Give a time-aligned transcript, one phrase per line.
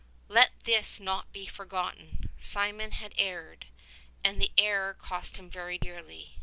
[0.29, 2.27] Let this not be forgotten.
[2.39, 3.67] Simeon had erred,
[4.23, 6.39] and the error cost him very dearly.